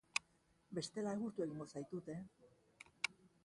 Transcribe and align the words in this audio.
Bestela 0.77 1.13
egurtu 1.19 1.45
egingo 1.47 1.69
zaitut 1.77 2.11
eh! 2.17 2.19